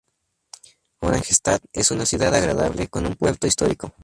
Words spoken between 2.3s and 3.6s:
agradable, con un puerto